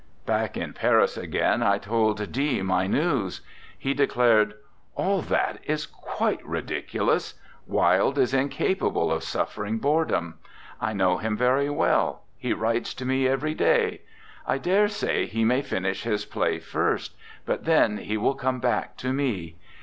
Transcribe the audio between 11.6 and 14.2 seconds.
well; he writes to me every day.